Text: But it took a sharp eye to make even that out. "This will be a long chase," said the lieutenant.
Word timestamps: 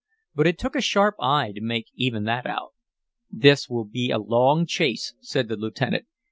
But 0.33 0.47
it 0.47 0.57
took 0.57 0.75
a 0.75 0.81
sharp 0.81 1.13
eye 1.21 1.51
to 1.51 1.61
make 1.61 1.89
even 1.93 2.23
that 2.23 2.47
out. 2.47 2.71
"This 3.29 3.69
will 3.69 3.85
be 3.85 4.09
a 4.09 4.17
long 4.17 4.65
chase," 4.65 5.13
said 5.19 5.47
the 5.47 5.55
lieutenant. 5.55 6.07